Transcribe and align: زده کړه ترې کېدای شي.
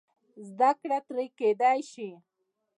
زده 0.49 0.69
کړه 0.79 0.97
ترې 1.05 1.25
کېدای 1.39 1.79
شي. 1.91 2.09